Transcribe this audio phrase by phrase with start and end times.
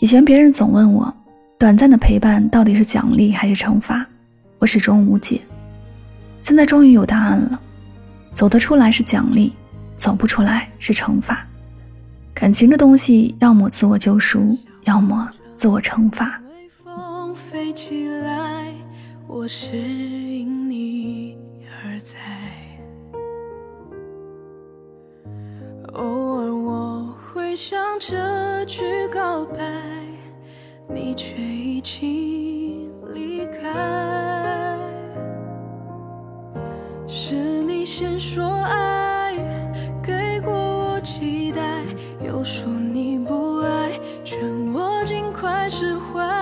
[0.00, 1.14] 以前别人总问我，
[1.58, 4.04] 短暂的陪伴到底是奖励还是惩罚，
[4.58, 5.40] 我始终无解。
[6.42, 7.60] 现在终于有答案了，
[8.34, 9.52] 走得出来是奖励，
[9.96, 11.46] 走不出来是惩罚。
[12.34, 16.40] 感情这东西，要么自我救赎，要么自我惩罚。
[25.92, 26.83] 偶尔我
[27.34, 29.58] 回想这句告白，
[30.88, 34.78] 你却已经离开。
[37.08, 39.34] 是你先说爱，
[40.00, 41.82] 给过我期待，
[42.24, 44.38] 又说你不爱，劝
[44.72, 46.33] 我尽快释怀。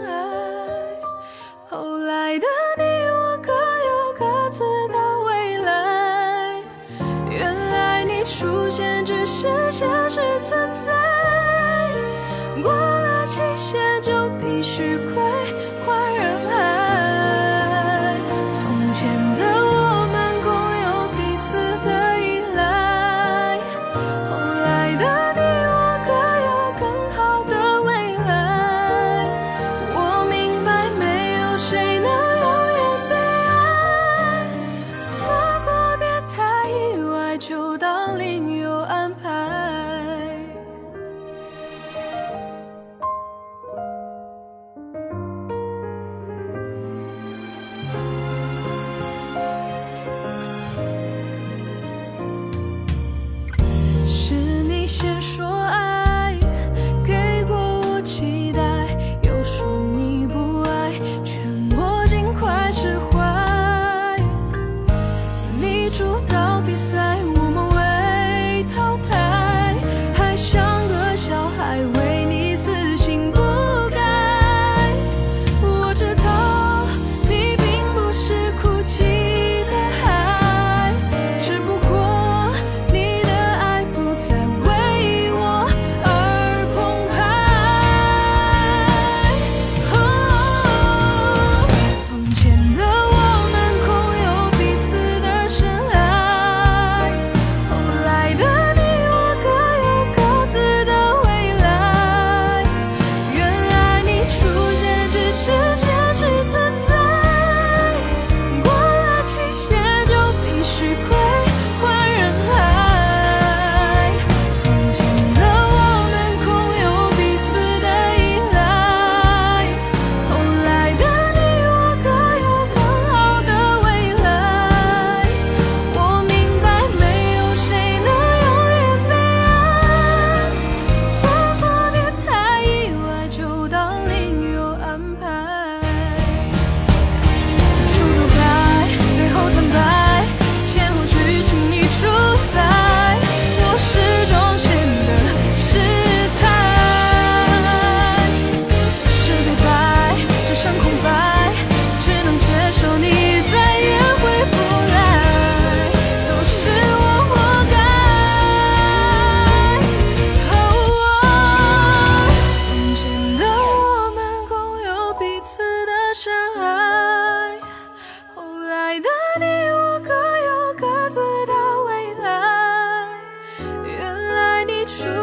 [0.00, 0.96] 爱，
[1.68, 2.46] 后来的
[2.78, 6.62] 你我各有各自的未来。
[7.30, 11.01] 原来你出现只是现实存在。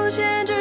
[0.09, 0.58] 限制